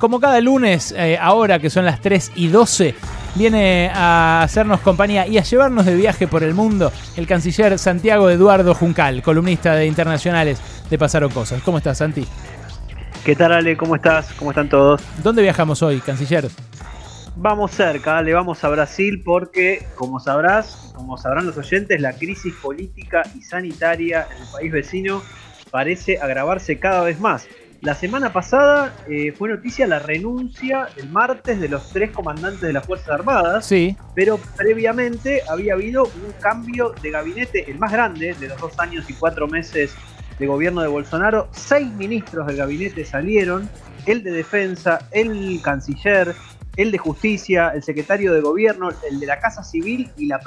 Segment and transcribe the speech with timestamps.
[0.00, 2.94] Como cada lunes, eh, ahora que son las 3 y 12,
[3.34, 8.30] viene a hacernos compañía y a llevarnos de viaje por el mundo el canciller Santiago
[8.30, 11.62] Eduardo Juncal, columnista de Internacionales de Pasaron Cosas.
[11.64, 12.24] ¿Cómo estás, Santi?
[13.24, 13.76] ¿Qué tal, Ale?
[13.76, 14.32] ¿Cómo estás?
[14.34, 15.02] ¿Cómo están todos?
[15.20, 16.48] ¿Dónde viajamos hoy, canciller?
[17.34, 22.54] Vamos cerca, Ale, vamos a Brasil porque, como sabrás, como sabrán los oyentes, la crisis
[22.62, 25.22] política y sanitaria en el país vecino
[25.72, 27.48] parece agravarse cada vez más.
[27.80, 32.72] La semana pasada eh, fue noticia la renuncia el martes de los tres comandantes de
[32.72, 33.66] las Fuerzas Armadas.
[33.66, 33.96] Sí.
[34.16, 39.08] Pero previamente había habido un cambio de gabinete, el más grande de los dos años
[39.08, 39.94] y cuatro meses
[40.40, 41.48] de gobierno de Bolsonaro.
[41.52, 43.70] Seis ministros del gabinete salieron:
[44.06, 46.34] el de Defensa, el canciller,
[46.76, 50.40] el de Justicia, el secretario de Gobierno, el de la Casa Civil y, la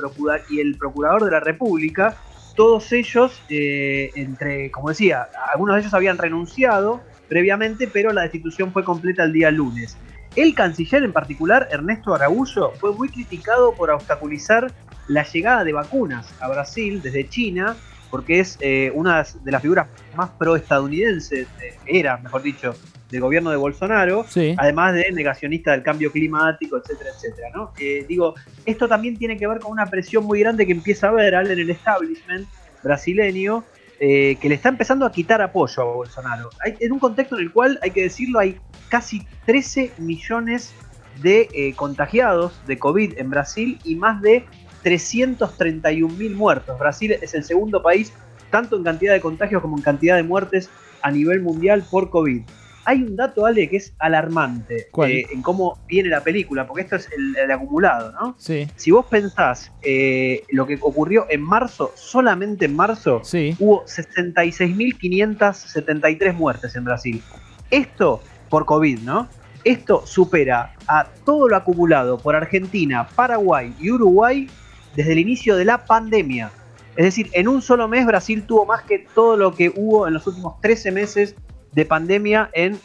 [0.50, 2.18] y el procurador de la República.
[2.58, 7.00] Todos ellos, eh, entre, como decía, algunos de ellos habían renunciado
[7.31, 9.95] previamente, pero la destitución fue completa el día lunes.
[10.35, 14.70] El canciller en particular, Ernesto Araújo, fue muy criticado por obstaculizar
[15.07, 17.77] la llegada de vacunas a Brasil desde China,
[18.10, 22.76] porque es eh, una de las figuras más pro-estadounidenses, eh, era, mejor dicho,
[23.10, 24.26] del gobierno de Bolsonaro,
[24.57, 27.48] además de negacionista del cambio climático, etcétera, etcétera.
[27.55, 27.71] ¿no?
[27.79, 28.35] Eh, digo,
[28.66, 31.60] esto también tiene que ver con una presión muy grande que empieza a haber en
[31.60, 32.45] el establishment
[32.84, 33.63] brasileño
[34.04, 36.49] eh, que le está empezando a quitar apoyo a Bolsonaro.
[36.66, 40.74] Hay, en un contexto en el cual, hay que decirlo, hay casi 13 millones
[41.21, 44.44] de eh, contagiados de COVID en Brasil y más de
[44.82, 46.79] 331 mil muertos.
[46.79, 48.12] Brasil es el segundo país,
[48.49, 50.72] tanto en cantidad de contagios como en cantidad de muertes
[51.04, 52.41] a nivel mundial por COVID
[52.85, 56.96] hay un dato, Ale, que es alarmante eh, en cómo viene la película, porque esto
[56.96, 58.35] es el, acumulado, ¿no?
[58.38, 58.68] Sí.
[58.76, 63.21] Si vos pensás eh, lo que ocurrió en marzo, solamente en marzo,
[63.60, 67.22] hubo 66.573 muertes en Brasil.
[67.69, 69.29] Esto por COVID, ¿no?
[69.63, 74.50] Esto supera a todo lo acumulado por Argentina, Paraguay y Uruguay
[74.95, 76.51] desde el inicio de la pandemia.
[76.95, 80.13] Es decir, en un solo mes Brasil tuvo más que todo lo que hubo en
[80.13, 81.35] los últimos 13 meses
[81.71, 82.79] de pandemia en,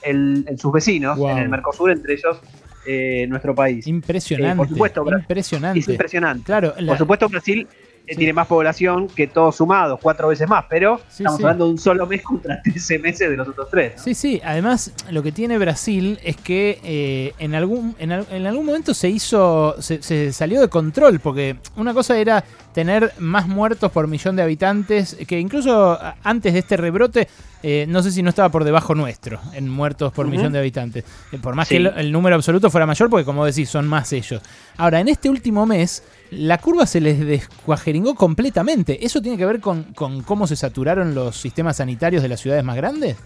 [0.58, 2.40] sus vecinos, en el Mercosur, entre ellos
[2.86, 3.86] eh, nuestro país.
[3.86, 4.52] Impresionante.
[4.52, 5.80] Eh, por supuesto, impresionante.
[5.80, 6.44] Es impresionante.
[6.44, 7.66] Claro, Por supuesto, Brasil
[8.06, 11.78] eh, tiene más población que todos sumados, cuatro veces más, pero estamos hablando de un
[11.78, 13.94] solo mes contra 13 meses de los otros tres.
[13.96, 19.08] Sí, sí, además lo que tiene Brasil es que en, algún, en, algún momento se
[19.08, 22.44] hizo, se, se, salió de control, porque una cosa era
[22.76, 27.26] tener más muertos por millón de habitantes, que incluso antes de este rebrote
[27.62, 31.02] eh, no sé si no estaba por debajo nuestro en muertos por millón de habitantes.
[31.32, 34.42] Eh, por más que el, número absoluto fuera mayor, porque como decís, son más ellos.
[34.76, 39.06] Ahora, en este último mes, la curva se les descuajeringó completamente.
[39.06, 42.76] ¿Eso tiene que ver con, cómo se saturaron los sistemas sanitarios de las ciudades más
[42.76, 43.16] grandes?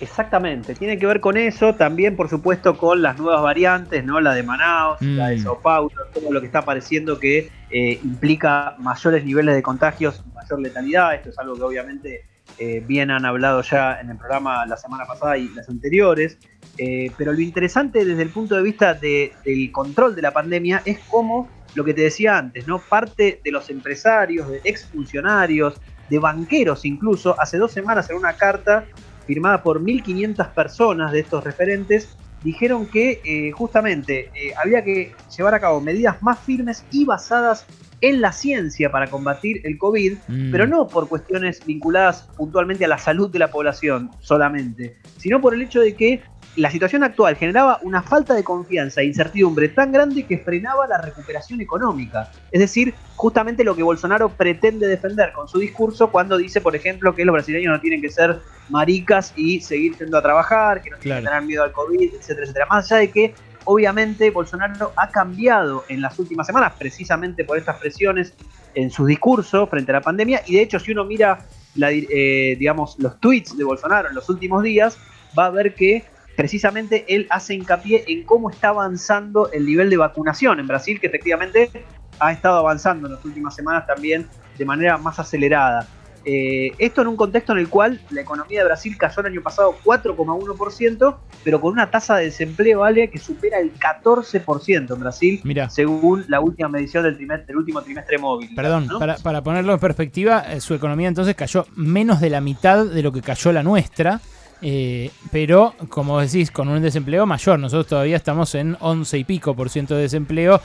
[0.00, 4.18] Exactamente, tiene que ver con eso, también por supuesto con las nuevas variantes, ¿no?
[4.18, 5.42] La de Manaus, la de mm.
[5.42, 10.60] Sao Paulo, todo lo que está apareciendo que eh, implica mayores niveles de contagios, mayor
[10.60, 12.24] letalidad, esto es algo que obviamente
[12.58, 16.38] eh, bien han hablado ya en el programa la semana pasada y las anteriores,
[16.78, 20.98] eh, pero lo interesante desde el punto de vista del control de la pandemia es
[21.10, 22.78] cómo, lo que te decía antes, ¿no?
[22.78, 25.78] parte de los empresarios, de exfuncionarios,
[26.08, 28.86] de banqueros incluso, hace dos semanas en una carta
[29.30, 34.28] firmada por 1.500 personas de estos referentes, dijeron que eh, justamente
[34.60, 37.64] había que llevar a cabo medidas más firmes y basadas
[38.00, 40.50] en la ciencia para combatir el COVID, mm.
[40.50, 45.54] pero no por cuestiones vinculadas puntualmente a la salud de la población solamente, sino por
[45.54, 46.22] el hecho de que
[46.56, 51.00] la situación actual generaba una falta de confianza e incertidumbre tan grande que frenaba la
[51.00, 52.30] recuperación económica.
[52.50, 57.14] Es decir, justamente lo que Bolsonaro pretende defender con su discurso cuando dice, por ejemplo,
[57.14, 60.96] que los brasileños no tienen que ser maricas y seguir yendo a trabajar, que no
[60.98, 62.66] tienen que tener miedo al COVID, etcétera, etcétera.
[62.66, 63.34] Más allá de que
[63.64, 68.34] obviamente Bolsonaro ha cambiado en las últimas semanas, precisamente por estas presiones
[68.74, 71.46] en su discurso frente a la pandemia, y de hecho si uno mira
[71.76, 74.98] eh, digamos, los tweets de Bolsonaro en los últimos días,
[75.38, 76.04] va a ver que
[76.40, 81.08] precisamente él hace hincapié en cómo está avanzando el nivel de vacunación en Brasil, que
[81.08, 81.70] efectivamente
[82.18, 84.26] ha estado avanzando en las últimas semanas también
[84.56, 85.86] de manera más acelerada.
[86.24, 89.42] Eh, esto en un contexto en el cual la economía de Brasil cayó el año
[89.42, 93.10] pasado 4,1%, pero con una tasa de desempleo, ¿vale?
[93.10, 98.48] que supera el 14% en Brasil, según la última medición del, trimestre, último trimestre móvil.
[98.54, 98.88] Perdón,
[99.22, 103.12] para, ponerlo en perspectiva, eh, su economía entonces cayó menos de la mitad de lo
[103.12, 104.22] que cayó la nuestra.
[104.62, 109.54] Eh, pero, como decís, con un desempleo mayor, nosotros todavía estamos en 11 y pico
[109.54, 110.60] por ciento de desempleo,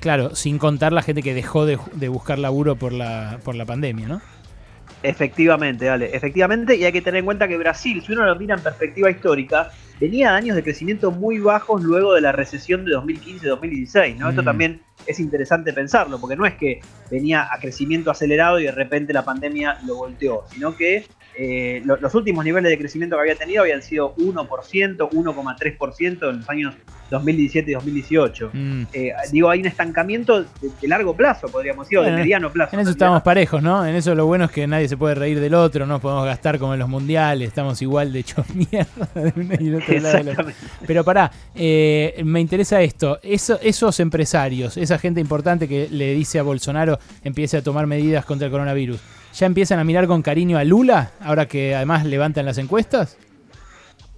[0.00, 3.64] claro, sin contar la gente que dejó de, de buscar laburo por la, por la
[3.64, 4.20] pandemia, ¿no?
[5.02, 8.56] Efectivamente, dale, efectivamente, y hay que tener en cuenta que Brasil, si uno lo mira
[8.56, 9.70] en perspectiva histórica,
[10.00, 14.28] venía de años de crecimiento muy bajos luego de la recesión de 2015-2016, ¿no?
[14.30, 14.44] Esto Mm.
[14.44, 19.12] también es interesante pensarlo, porque no es que venía a crecimiento acelerado y de repente
[19.12, 21.06] la pandemia lo volteó, sino que
[21.38, 26.36] eh, lo- los últimos niveles de crecimiento que había tenido habían sido 1%, 1,3% en
[26.38, 26.74] los años
[27.10, 28.50] 2017 y 2018.
[28.52, 28.82] Mm.
[28.92, 30.48] Eh, digo, hay un estancamiento de,
[30.80, 32.74] de largo plazo, podríamos decir, o de mediano plazo.
[32.74, 33.86] En eso estamos parejos, ¿no?
[33.86, 36.58] En eso lo bueno es que nadie se puede reír del otro, no podemos gastar
[36.58, 40.16] como en los mundiales, estamos igual de hechos mierda de uno y del otro lado
[40.18, 40.60] de la- Exactamente.
[40.86, 43.20] Pero pará, eh, me interesa esto.
[43.22, 48.24] Eso- esos empresarios, esa gente importante que le dice a Bolsonaro empiece a tomar medidas
[48.24, 49.00] contra el coronavirus,
[49.36, 53.16] ¿ya empiezan a mirar con cariño a Lula ahora que además levantan las encuestas?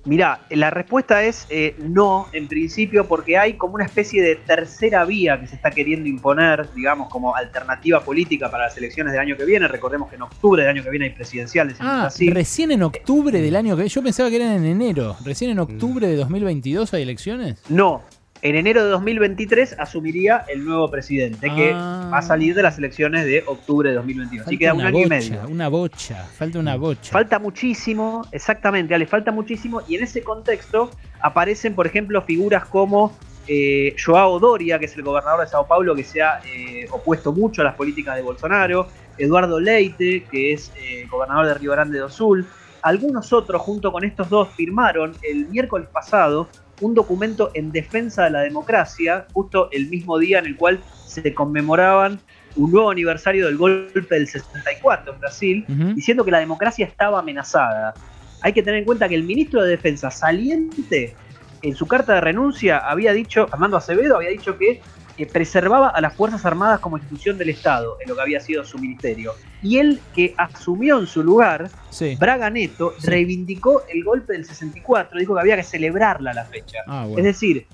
[0.04, 5.04] Mirá, la respuesta es eh, no, en principio, porque hay como una especie de tercera
[5.04, 9.36] vía que se está queriendo imponer, digamos, como alternativa política para las elecciones del año
[9.36, 9.68] que viene.
[9.68, 12.32] Recordemos que en octubre del año que viene hay presidenciales en Ah, Brasil.
[12.32, 15.14] recién en octubre del año que yo pensaba que eran en enero.
[15.24, 17.60] Recién en octubre de 2022 hay elecciones.
[17.68, 18.02] No,
[18.42, 22.10] en enero de 2023 asumiría el nuevo presidente, que Ah.
[22.12, 24.46] va a salir de las elecciones de octubre de 2022.
[24.46, 25.40] Así queda un año y medio.
[25.48, 27.12] Una bocha, falta una bocha.
[27.12, 29.82] Falta muchísimo, exactamente, Ale, falta muchísimo.
[29.88, 30.90] Y en ese contexto
[31.20, 33.16] aparecen, por ejemplo, figuras como
[33.48, 37.32] eh, Joao Doria, que es el gobernador de Sao Paulo, que se ha eh, opuesto
[37.32, 38.88] mucho a las políticas de Bolsonaro.
[39.16, 42.46] Eduardo Leite, que es eh, gobernador de Río Grande do Sul.
[42.82, 46.46] Algunos otros, junto con estos dos, firmaron el miércoles pasado
[46.80, 51.34] un documento en defensa de la democracia, justo el mismo día en el cual se
[51.34, 52.20] conmemoraban
[52.56, 55.64] un nuevo aniversario del golpe del 64 en Brasil,
[55.94, 57.94] diciendo que la democracia estaba amenazada.
[58.42, 61.14] Hay que tener en cuenta que el ministro de Defensa saliente,
[61.62, 64.80] en su carta de renuncia, había dicho, Armando Acevedo, había dicho que
[65.18, 68.64] eh, preservaba a las Fuerzas Armadas como institución del Estado, en lo que había sido
[68.64, 69.32] su ministerio.
[69.62, 72.16] Y él, que asumió en su lugar, Sí.
[72.18, 73.06] Braga Neto, Sí.
[73.08, 76.78] reivindicó el golpe del 64, dijo que había que celebrarla la fecha.
[76.86, 77.66] Ah, Es decir,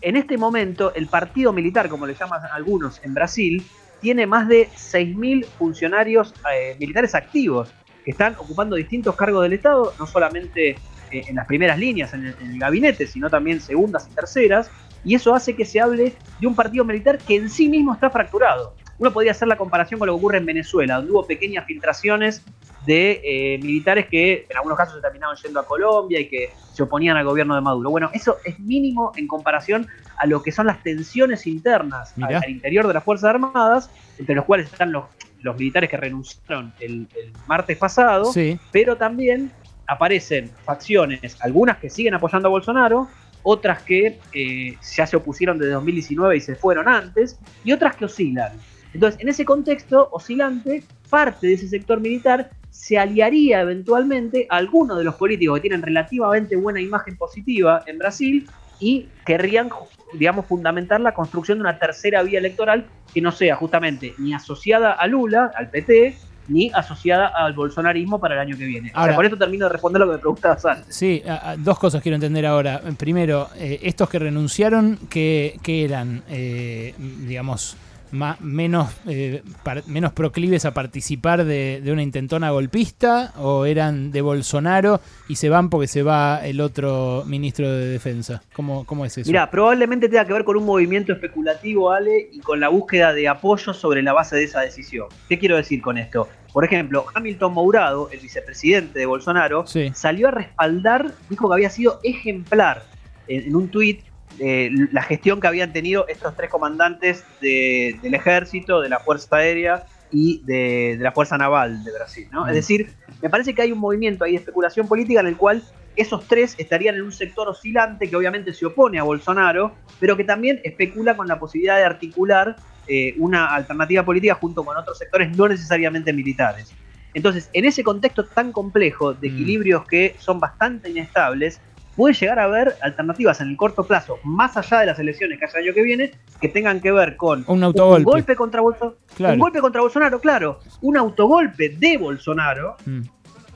[0.00, 3.64] en este momento el partido militar, como le llaman algunos en Brasil,
[4.00, 7.72] tiene más de 6.000 funcionarios eh, militares activos
[8.04, 10.70] que están ocupando distintos cargos del Estado, no solamente
[11.12, 14.70] eh, en las primeras líneas, en el, en el gabinete, sino también segundas y terceras,
[15.04, 18.10] y eso hace que se hable de un partido militar que en sí mismo está
[18.10, 18.74] fracturado.
[18.98, 22.44] Uno podría hacer la comparación con lo que ocurre en Venezuela, donde hubo pequeñas filtraciones
[22.86, 26.82] de eh, militares que en algunos casos se terminaron yendo a Colombia y que se
[26.82, 27.90] oponían al gobierno de Maduro.
[27.90, 29.86] Bueno, eso es mínimo en comparación
[30.18, 34.44] a lo que son las tensiones internas al, interior de las Fuerzas Armadas, entre los
[34.44, 35.04] cuales están los,
[35.42, 38.58] los militares que renunciaron el, el martes pasado, Sí.
[38.70, 39.52] pero también
[39.86, 43.08] aparecen facciones, algunas que siguen apoyando a Bolsonaro,
[43.42, 48.04] otras que eh, ya se opusieron desde 2019 y se fueron antes, y otras que
[48.04, 48.52] oscilan.
[48.94, 54.98] Entonces, en ese contexto oscilante, parte de ese sector militar se aliaría eventualmente a algunos
[54.98, 58.48] de los políticos que tienen relativamente buena imagen positiva en Brasil
[58.80, 59.68] y querrían,
[60.14, 64.92] digamos, fundamentar la construcción de una tercera vía electoral que no sea justamente ni asociada
[64.92, 66.16] a Lula, al PT,
[66.52, 68.88] ni asociada al bolsonarismo para el año que viene.
[68.90, 70.94] O sea, Ahora- con esto termino de responder lo que me preguntabas antes.
[70.94, 71.22] Sí,
[71.58, 72.80] dos cosas quiero entender ahora.
[72.98, 76.22] Primero, eh, estos que renunciaron, ¿qué, qué eran?
[76.28, 77.76] Eh, digamos,
[78.12, 84.12] ma- menos, eh, par- menos proclives a participar de, de una intentona golpista o eran
[84.12, 88.42] de Bolsonaro y se van porque se va el otro ministro de Defensa?
[88.54, 89.28] ¿Cómo, cómo es eso?
[89.28, 93.28] Mira, probablemente tenga que ver con un movimiento especulativo, Ale, y con la búsqueda de
[93.28, 95.06] apoyo sobre la base de esa decisión.
[95.28, 96.28] ¿Qué quiero decir con esto?
[96.52, 99.90] Por ejemplo, Hamilton Mourado, el vicepresidente de Bolsonaro, Sí.
[99.94, 102.84] salió a respaldar, dijo que había sido ejemplar
[103.26, 104.02] en, en un tuit
[104.38, 109.36] eh, la gestión que habían tenido estos tres comandantes de- del ejército, de la Fuerza
[109.36, 112.28] Aérea y de, de la Fuerza Naval de Brasil.
[112.32, 112.44] ¿no?
[112.44, 112.48] Mm.
[112.48, 115.62] Es decir, me parece que hay un movimiento ahí de especulación política en el cual
[115.96, 120.24] esos tres estarían en un sector oscilante que obviamente se opone a Bolsonaro, pero que
[120.24, 122.56] también especula con la posibilidad de articular
[122.88, 126.72] eh, una alternativa política junto con otros sectores no necesariamente militares.
[127.14, 129.32] Entonces, en ese contexto tan complejo de Mm.
[129.34, 131.60] equilibrios que son bastante inestables,
[131.96, 135.44] puede llegar a haber alternativas en el corto plazo, más allá de las elecciones que
[135.44, 138.04] haya el año que viene, que tengan que ver con Un autogolpe.
[138.04, 138.96] golpe contra Bolsonaro.
[139.16, 139.34] Claro.
[139.34, 140.60] Un golpe contra Bolsonaro, claro.
[140.80, 143.00] Un autogolpe de Bolsonaro, Mm.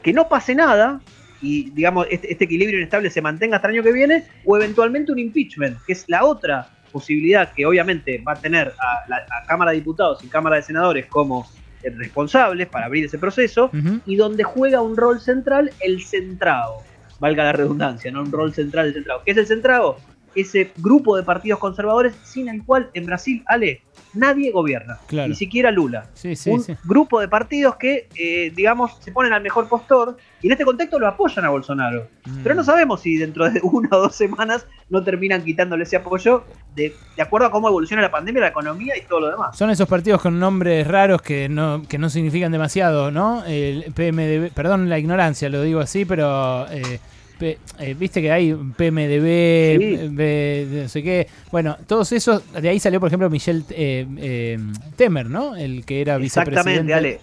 [0.02, 1.00] que no pase nada
[1.43, 5.12] y digamos este, este equilibrio inestable se mantenga hasta el año que viene, o eventualmente
[5.12, 9.47] un impeachment, que es la otra posibilidad que obviamente va a tener a la a
[9.47, 11.47] Cámara de Diputados y Cámara de Senadores como
[11.83, 13.71] responsables para abrir ese proceso,
[14.07, 16.78] y donde juega un rol central el centrado,
[17.18, 18.23] valga la redundancia, ¿no?
[18.23, 19.23] Un rol central el centrado.
[19.25, 19.96] ¿Qué es el centrado?
[20.37, 23.82] ese grupo de partidos conservadores sin el cual en Brasil, Ale,
[24.12, 26.08] nadie gobierna, ni siquiera Lula.
[26.46, 30.64] un grupo de partidos que, eh, digamos, se ponen al mejor postor y en este
[30.64, 32.08] contexto lo apoyan a Bolsonaro.
[32.26, 32.42] Mm.
[32.42, 36.45] Pero no sabemos si dentro de una o dos semanas no terminan quitándole ese apoyo
[36.75, 39.57] de, acuerdo a cómo evoluciona la pandemia, la economía y todo lo demás.
[39.57, 43.45] Son esos partidos con nombres raros que no, que no significan demasiado, ¿no?
[43.45, 46.66] El PMDB, perdón la ignorancia, lo digo así, pero...
[46.71, 47.00] Eh,
[47.38, 50.11] eh, viste que hay PMDB,
[50.83, 51.28] no sé qué.
[51.52, 54.59] Bueno, todos esos, de ahí salió, por ejemplo, Michel eh, eh,
[54.97, 55.55] Temer, ¿no?
[55.55, 57.21] El que era Exactamente, Ale.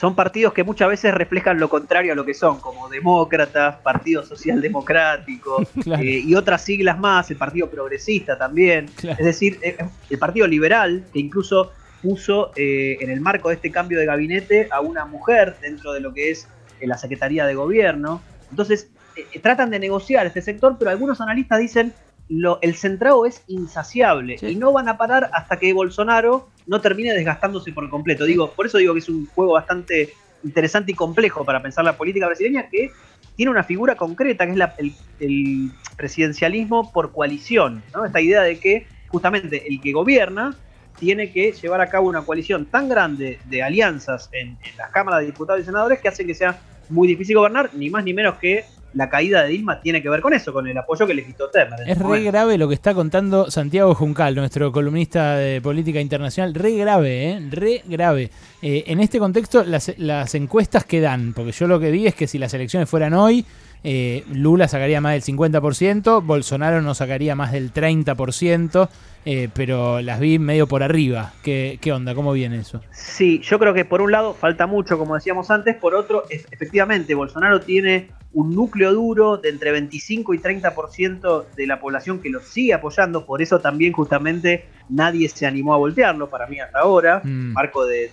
[0.00, 4.22] Son partidos que muchas veces reflejan lo contrario a lo que son, como demócratas, Partido
[4.22, 5.62] Social Democrático
[6.00, 8.88] y otras siglas más, el Partido Progresista también.
[9.02, 9.60] Es decir,
[10.08, 14.80] el Partido Liberal, que incluso puso en el marco de este cambio de gabinete a
[14.80, 16.48] una mujer dentro de lo que es
[16.80, 18.22] la Secretaría de Gobierno.
[18.48, 21.92] Entonces, eh, tratan de negociar este sector, pero algunos analistas dicen
[22.30, 27.12] lo, el centrado es insaciable y no van a parar hasta que Bolsonaro no termine
[27.12, 28.24] desgastándose por completo.
[28.24, 31.96] Digo, por eso digo que es un juego bastante interesante y complejo para pensar la
[31.96, 32.92] política brasileña que
[33.34, 34.74] tiene una figura concreta que es la,
[35.18, 38.06] el, presidencialismo por coalición, ¿no?
[38.06, 40.56] Esta idea de que justamente el que gobierna
[40.98, 45.20] tiene que llevar a cabo una coalición tan grande de alianzas en, en las cámaras
[45.20, 48.36] de diputados y senadores que hace que sea muy difícil gobernar, ni más ni menos
[48.36, 51.24] que la caída de Dilma tiene que ver con eso, con el apoyo que le
[51.24, 51.80] quitó Temer.
[51.86, 56.54] Es re grave lo que está contando Santiago Juncal, nuestro columnista de política internacional.
[56.54, 57.48] Re grave, ¿eh?
[57.50, 58.30] Re grave.
[58.62, 62.14] Eh, en este contexto, las, las encuestas que dan, porque yo lo que vi es
[62.14, 63.44] que si las elecciones fueran hoy,
[63.84, 68.88] eh, Lula sacaría más del 50%, Bolsonaro no sacaría más del 30%,
[69.24, 71.32] eh, pero las vi medio por arriba.
[71.42, 72.14] ¿Qué, ¿Qué, onda?
[72.14, 72.80] ¿Cómo viene eso?
[72.92, 77.14] Sí, yo creo que por un lado falta mucho, como decíamos antes, por otro, efectivamente,
[77.14, 82.40] Bolsonaro tiene un núcleo duro de entre 25 y 30% de la población que lo
[82.40, 87.20] sigue apoyando, por eso también justamente nadie se animó a voltearlo, para mí hasta ahora,
[87.24, 87.52] mm.
[87.52, 88.10] marco de,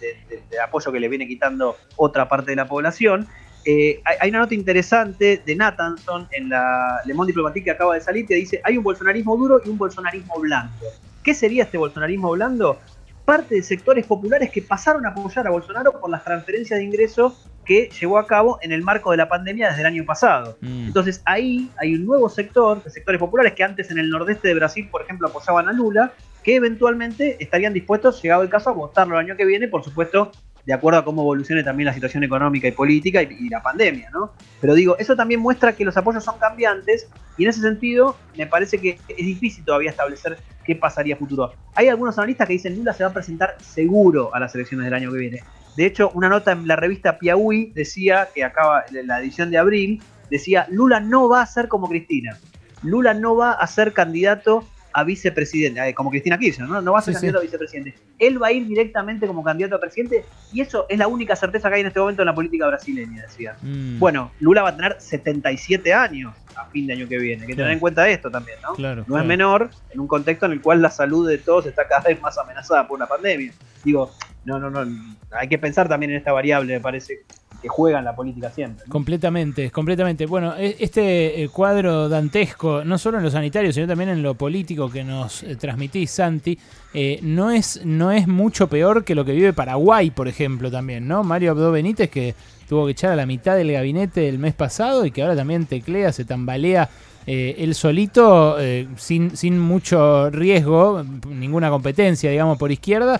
[0.64, 3.28] apoyo que le viene quitando otra parte de la población.
[3.70, 8.00] Eh, hay, una nota interesante de Nathanson en la Le Monde Diplomatique que acaba de
[8.00, 10.86] salir que dice hay un bolsonarismo duro y un bolsonarismo blando.
[11.22, 12.80] ¿Qué sería este bolsonarismo blando?
[13.26, 17.46] Parte de sectores populares que pasaron a apoyar a Bolsonaro por las transferencias de ingresos
[17.66, 20.58] que llevó a cabo en el marco de la pandemia desde el año pasado.
[20.62, 20.88] Mm.
[20.88, 24.54] Entonces ahí hay un nuevo sector de sectores populares que antes en el nordeste de
[24.54, 29.20] Brasil, por ejemplo, apoyaban a Lula, que eventualmente estarían dispuestos, llegado el caso, a votarlo
[29.20, 30.32] el año que viene, por supuesto,
[30.68, 34.34] de acuerdo a cómo evolucione también la situación económica y política y, la pandemia, ¿no?
[34.60, 37.08] Pero digo, eso también muestra que los apoyos son cambiantes
[37.38, 41.54] y en ese sentido me parece que es difícil todavía establecer qué pasaría futuro.
[41.74, 44.94] Hay algunos analistas que dicen Lula se va a presentar seguro a las elecciones del
[44.94, 45.44] año que viene.
[45.78, 50.04] De hecho, una nota en la revista Piauí decía, que acaba la edición de abril,
[50.30, 52.38] decía, Lula no va a ser como Cristina.
[52.84, 56.82] Lula no va a ser candidato a vicepresidente, eh, como Cristina Kirchner, ¿no?
[56.82, 57.94] No va a ser candidato a vicepresidente.
[58.18, 61.70] Él va a ir directamente como candidato a presidente y eso es la única certeza
[61.70, 63.56] que hay en este momento en la política brasileña, decía.
[63.62, 64.00] Mm.
[64.00, 67.44] Bueno, Lula va a tener 77 años a fin de año que viene.
[67.44, 68.74] Hay que tener en cuenta esto también, ¿no?
[68.74, 71.88] Claro, no es menor en un contexto en el cual la salud de todos está
[71.88, 73.52] cada vez más amenazada por una pandemia.
[73.84, 74.12] Digo,
[74.46, 75.16] no, no, no.
[75.30, 77.20] Hay que pensar también en esta variable, me parece,
[77.62, 78.86] que juega en la política siempre.
[78.88, 80.26] Completamente, completamente.
[80.26, 84.36] Bueno, e, este eh, cuadro dantesco, no solo en lo sanitario, sino también en lo
[84.36, 86.58] político que nos eh, transmitís, Santi,
[86.94, 91.08] eh, no, es, no es mucho peor que lo que vive Paraguay, por ejemplo, también,
[91.08, 91.24] ¿no?
[91.24, 92.36] Mario Abdo Benítez, que
[92.70, 95.66] tuvo que echar a la mitad del gabinete el mes pasado y que ahora también
[95.66, 96.90] teclea, se tambalea
[97.26, 98.56] él solito,
[98.96, 103.20] sin, sin mucho riesgo, ninguna competencia, digamos, por izquierda,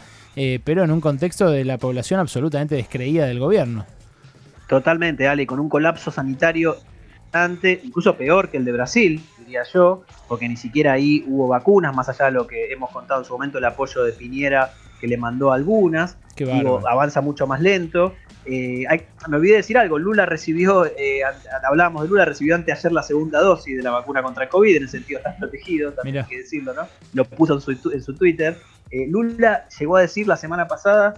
[0.64, 3.86] pero en un contexto de la población absolutamente descreída del gobierno.
[4.68, 6.78] Totalmente, Ale, con un colapso sanitario
[7.84, 12.10] incluso peor que el de Brasil, diría yo, porque ni siquiera ahí hubo vacunas, más
[12.10, 15.18] allá de lo que hemos contado en su momento, el apoyo de Piñera que le
[15.18, 18.14] mandó algunas, Digo, avanza mucho más lento.
[18.46, 18.86] Eh,
[19.28, 21.22] me olvidé decir algo, Lula recibió, eh,
[21.68, 24.84] hablábamos de Lula, recibió anteayer la segunda dosis de la vacuna contra el COVID, en
[24.84, 26.84] el sentido estar protegido, también hay que decirlo, ¿no?
[27.14, 28.58] Lo puso en su, en su Twitter.
[28.92, 31.16] Eh, Lula llegó a decir la semana pasada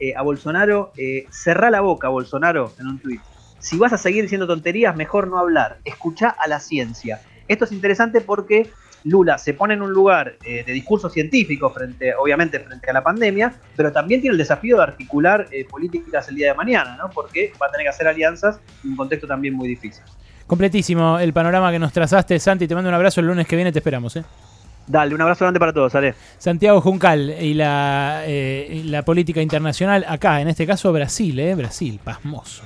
[0.00, 3.20] eh, a Bolsonaro, eh, cerrá la boca, Bolsonaro, en un tuit.
[3.58, 5.78] Si vas a seguir diciendo tonterías, mejor no hablar.
[5.84, 7.20] Escucha a la ciencia.
[7.48, 8.70] Esto es interesante porque
[9.06, 13.02] Lula se pone en un lugar eh, de discurso científico, frente, obviamente frente a la
[13.02, 17.10] pandemia, pero también tiene el desafío de articular eh, políticas el día de mañana, ¿no?
[17.10, 20.02] porque va a tener que hacer alianzas en un contexto también muy difícil.
[20.46, 22.66] Completísimo el panorama que nos trazaste, Santi.
[22.66, 24.16] Te mando un abrazo el lunes que viene, te esperamos.
[24.16, 24.24] ¿eh?
[24.86, 26.14] Dale, un abrazo grande para todos, Ale.
[26.38, 31.54] Santiago Juncal y la, eh, la política internacional acá, en este caso Brasil, ¿eh?
[31.54, 32.62] Brasil, pasmoso.